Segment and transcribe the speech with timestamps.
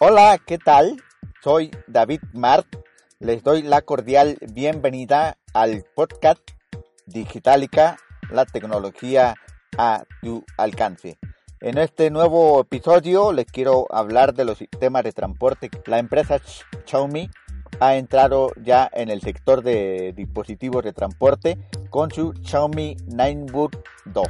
[0.00, 1.00] Hola, ¿qué tal?
[1.40, 2.66] Soy David Mart.
[3.20, 6.40] Les doy la cordial bienvenida al podcast
[7.06, 7.96] Digitalica,
[8.28, 9.36] la tecnología
[9.78, 11.16] a tu alcance.
[11.60, 15.70] En este nuevo episodio les quiero hablar de los sistemas de transporte.
[15.86, 16.40] La empresa
[16.86, 17.30] Xiaomi
[17.78, 21.56] ha entrado ya en el sector de dispositivos de transporte
[21.90, 24.26] con su Xiaomi 9Book 2.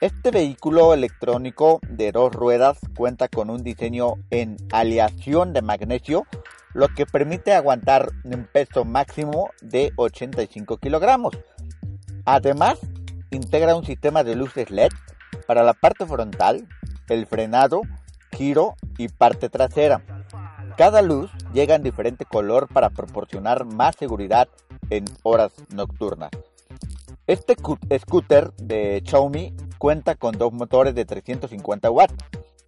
[0.00, 6.26] Este vehículo electrónico de dos ruedas cuenta con un diseño en aleación de magnesio,
[6.72, 11.38] lo que permite aguantar un peso máximo de 85 kilogramos.
[12.24, 12.80] Además,
[13.30, 14.90] integra un sistema de luces LED
[15.46, 16.66] para la parte frontal,
[17.08, 17.82] el frenado,
[18.32, 20.02] giro y parte trasera.
[20.76, 24.48] Cada luz llega en diferente color para proporcionar más seguridad
[24.90, 26.30] en horas nocturnas.
[27.26, 32.14] Este scooter de Xiaomi cuenta con dos motores de 350 watts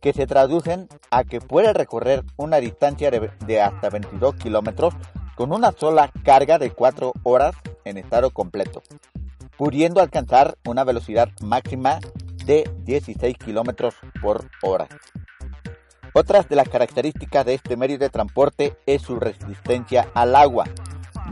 [0.02, 4.92] que se traducen a que puede recorrer una distancia de, hasta 22 kilómetros
[5.34, 7.56] con una sola carga de 4 horas
[7.86, 8.82] en estado completo,
[9.56, 12.00] pudiendo alcanzar una velocidad máxima
[12.44, 14.86] de 16 kilómetros por hora.
[16.12, 20.66] Otras de las características de este medio de transporte es su resistencia al agua,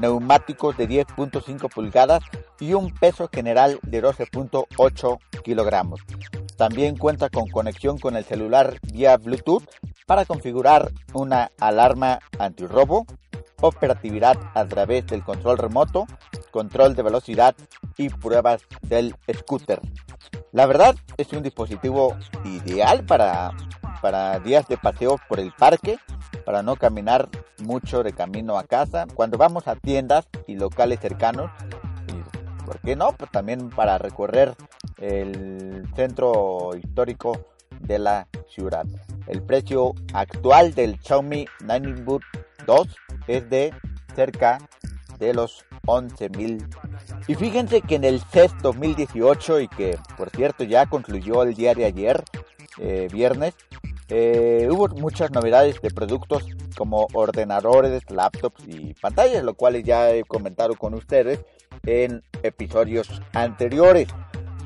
[0.01, 2.23] neumáticos de 10.5 pulgadas
[2.61, 6.01] y un peso general de 12.8 kilogramos.
[6.57, 9.65] También cuenta con conexión con el celular vía Bluetooth
[10.07, 13.07] para configurar una alarma antirrobo,
[13.61, 16.07] operatividad a través del control remoto,
[16.51, 17.55] control de velocidad
[17.97, 19.81] y pruebas del scooter.
[20.53, 23.51] La verdad es un dispositivo ideal para,
[24.01, 25.99] para días de paseo por el parque,
[26.45, 27.29] para no caminar
[27.63, 31.51] mucho de camino a casa, cuando vamos a tiendas y locales cercanos,
[32.65, 33.13] ¿por qué no?
[33.13, 34.55] Pues también para recorrer
[34.99, 37.47] el centro histórico
[37.81, 38.85] de la ciudad.
[39.27, 42.23] El precio actual del Xiaomi 9 Boot
[42.67, 42.89] 2
[43.27, 43.73] es de
[44.15, 44.59] cerca
[45.19, 46.67] de los 11 mil.
[47.27, 51.75] Y fíjense que en el CES 2018 y que por cierto ya concluyó el día
[51.75, 52.25] de ayer,
[52.79, 53.55] eh, viernes,
[54.09, 56.45] eh, hubo muchas novedades de productos
[56.77, 61.41] como ordenadores, laptops y pantallas, lo cual ya he comentado con ustedes
[61.85, 64.09] en episodios anteriores.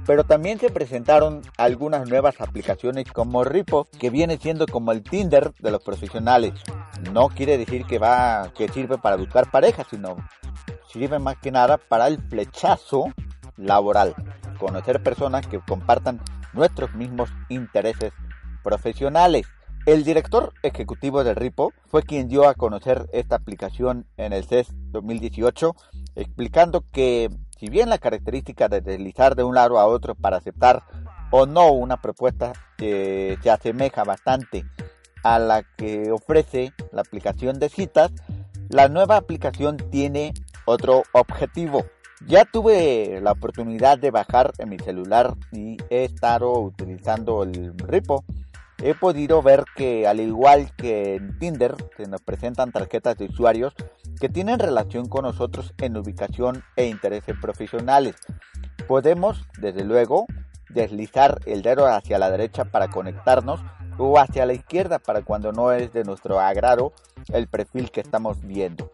[0.07, 5.53] Pero también se presentaron algunas nuevas aplicaciones como Ripo, que viene siendo como el Tinder
[5.59, 6.55] de los profesionales.
[7.13, 10.17] No quiere decir que va, que sirve para buscar pareja, sino
[10.91, 13.13] sirve más que nada para el flechazo
[13.57, 14.15] laboral.
[14.59, 16.21] Conocer personas que compartan
[16.53, 18.13] nuestros mismos intereses
[18.63, 19.47] profesionales.
[19.87, 24.69] El director ejecutivo de Ripo fue quien dio a conocer esta aplicación en el CES
[24.91, 25.75] 2018,
[26.19, 30.83] explicando que si bien la característica de deslizar de un lado a otro para aceptar
[31.31, 34.65] o no una propuesta se asemeja bastante
[35.23, 38.13] a la que ofrece la aplicación de citas,
[38.69, 40.33] la nueva aplicación tiene
[40.65, 41.85] otro objetivo.
[42.27, 48.25] Ya tuve la oportunidad de bajar en mi celular y he estado utilizando el Ripo
[48.83, 53.75] he podido ver que al igual que en Tinder se nos presentan tarjetas de usuarios
[54.19, 58.17] que tienen relación con nosotros en ubicación e intereses profesionales.
[58.87, 60.27] Podemos, desde luego,
[60.71, 63.61] deslizar el dedo hacia la derecha para conectarnos
[63.99, 66.93] o hacia la izquierda para cuando no es de nuestro agrado
[67.33, 68.93] el perfil que estamos viendo.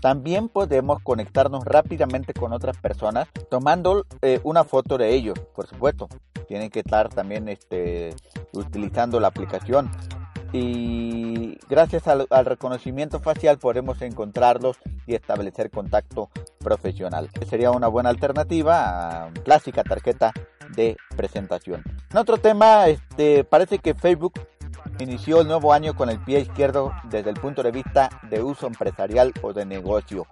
[0.00, 6.08] También podemos conectarnos rápidamente con otras personas tomando eh, una foto de ellos, por supuesto.
[6.46, 8.14] Tienen que estar también este,
[8.52, 9.90] utilizando la aplicación.
[10.56, 17.28] Y gracias al, reconocimiento facial podemos encontrarlos y establecer contacto profesional.
[17.50, 20.32] Sería una buena alternativa a clásica tarjeta
[20.76, 21.82] de presentación.
[22.08, 24.34] En otro tema, este, parece que Facebook
[25.00, 28.68] inició el nuevo año con el pie izquierdo desde el punto de vista de uso
[28.68, 30.28] empresarial o de negocio.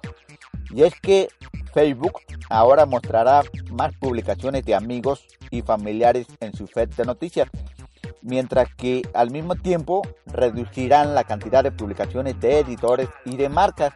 [0.70, 1.30] Y es que
[1.74, 3.42] Facebook ahora mostrará
[3.72, 7.48] más publicaciones de amigos y familiares en su feed de noticias,
[8.22, 13.92] mientras que al mismo tiempo reducirán la cantidad de publicaciones de editores y de marcas.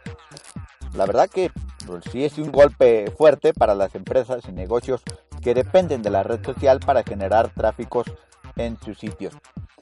[0.94, 1.50] La verdad que
[1.86, 5.02] pues, sí es un golpe fuerte para las empresas y negocios
[5.42, 8.06] que dependen de la red social para generar tráficos
[8.56, 9.34] en sus sitios.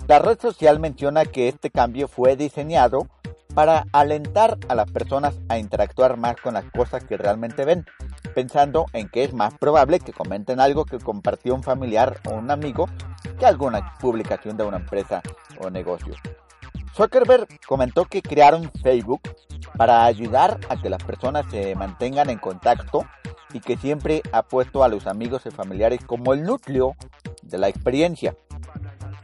[0.07, 3.09] La red social menciona que este cambio fue diseñado
[3.55, 7.87] para alentar a las personas a interactuar más con las cosas que realmente ven,
[8.35, 12.51] pensando en que es más probable que comenten algo que compartió un familiar o un
[12.51, 12.89] amigo
[13.39, 15.23] que alguna publicación de una empresa
[15.61, 16.15] o negocio.
[16.95, 19.23] Zuckerberg comentó que crearon Facebook
[19.77, 23.05] para ayudar a que las personas se mantengan en contacto
[23.53, 26.95] y que siempre ha puesto a los amigos y familiares como el núcleo
[27.43, 28.37] de la experiencia.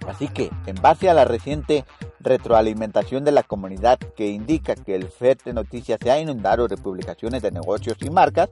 [0.09, 1.85] Así que, en base a la reciente
[2.21, 6.77] retroalimentación de la comunidad que indica que el FED de noticias se ha inundado de
[6.77, 8.49] publicaciones de negocios y marcas,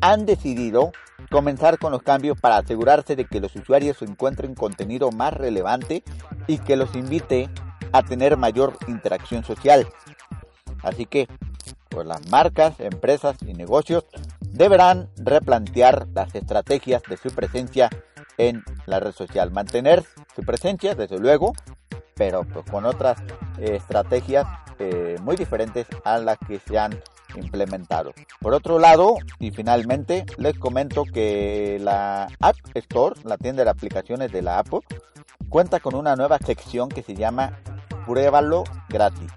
[0.00, 0.92] han decidido
[1.30, 6.02] comenzar con los cambios para asegurarse de que los usuarios encuentren contenido más relevante
[6.46, 7.50] y que los invite
[7.92, 9.86] a tener mayor interacción social.
[10.82, 11.28] Así que,
[11.88, 14.06] pues las marcas, empresas y negocios
[14.40, 17.90] deberán replantear las estrategias de su presencia
[18.38, 19.50] en la red social.
[19.50, 20.04] Mantener
[20.34, 21.52] su presencia, desde luego,
[22.14, 23.18] pero pues, con otras
[23.58, 24.46] estrategias
[24.78, 26.98] eh, muy diferentes a las que se han
[27.36, 28.12] implementado.
[28.40, 34.32] Por otro lado, y finalmente, les comento que la App Store, la tienda de aplicaciones
[34.32, 34.80] de la Apple,
[35.48, 37.58] cuenta con una nueva sección que se llama
[38.06, 39.30] Pruébalo gratis.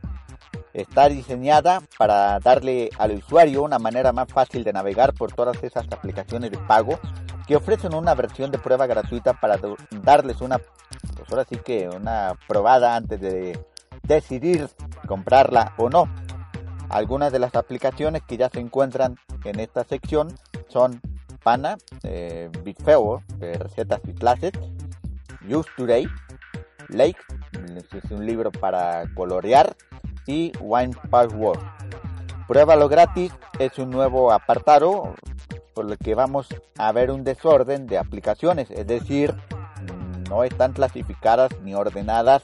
[0.73, 5.85] Está diseñada para darle al usuario una manera más fácil de navegar por todas esas
[5.91, 6.99] aplicaciones de pago
[7.47, 9.59] que ofrecen una versión de prueba gratuita para
[10.01, 13.59] darles una, pues ahora sí que una probada antes de
[14.03, 14.67] decidir
[15.07, 16.07] comprarla o no.
[16.93, 20.27] Algunas de las aplicaciones que ya se encuentran en esta sección
[20.67, 21.01] son
[21.41, 24.51] Pana, eh, Big de recetas y clases,
[25.49, 26.05] Use Today,
[26.89, 27.17] Lake,
[27.91, 29.75] es un libro para colorear,
[30.27, 31.59] y Wine Password.
[32.47, 35.15] Pruébalo gratis es un nuevo apartado
[35.73, 36.47] por el que vamos
[36.77, 39.33] a ver un desorden de aplicaciones, es decir,
[40.29, 42.43] no están clasificadas ni ordenadas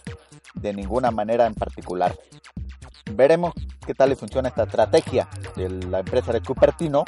[0.55, 2.15] de ninguna manera en particular.
[3.19, 3.51] Veremos
[3.85, 5.27] qué tal le funciona esta estrategia
[5.57, 7.03] de la empresa de Cupertino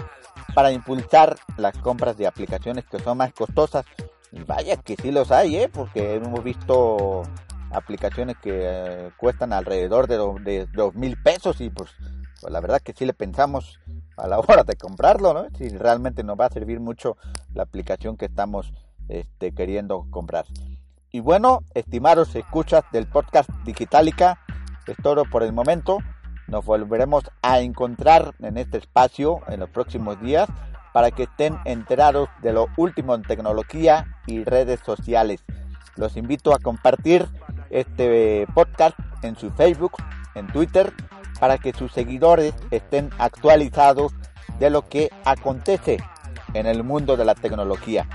[0.53, 3.85] para impulsar las compras de aplicaciones que son más costosas.
[4.33, 5.69] Y vaya que sí los hay, ¿eh?
[5.69, 7.23] porque hemos visto
[7.71, 11.91] aplicaciones que eh, cuestan alrededor de, dos mil pesos y pues,
[12.41, 13.79] pues, la verdad que sí le pensamos
[14.17, 15.47] a la hora de comprarlo, ¿no?
[15.57, 17.15] Si realmente nos va a servir mucho
[17.53, 18.73] la aplicación que estamos
[19.07, 20.43] este, queriendo comprar.
[21.13, 24.39] Y bueno, estimados escuchas del podcast Digitalica,
[24.87, 25.99] es todo por el momento.
[26.47, 30.49] Nos volveremos a encontrar en este espacio en los próximos días
[30.93, 35.43] para que estén enterados de lo último en tecnología y redes sociales.
[35.95, 37.27] Los invito a compartir
[37.69, 39.93] este podcast en su Facebook,
[40.35, 40.93] en Twitter,
[41.39, 44.13] para que sus seguidores estén actualizados
[44.59, 45.97] de lo que acontece
[46.53, 48.07] en el mundo de la tecnología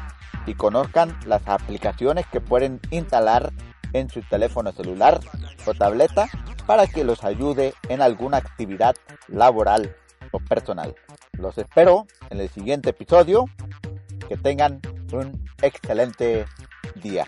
[0.47, 3.53] y conozcan las aplicaciones que pueden instalar
[3.93, 5.21] en su teléfono celular
[5.67, 6.29] o tableta
[6.67, 8.97] para que los ayude en alguna actividad
[9.29, 9.95] laboral
[10.33, 10.95] o personal.
[11.33, 13.45] Los espero en el siguiente episodio.
[14.29, 14.81] Que tengan
[15.13, 16.47] un excelente
[16.97, 17.27] día.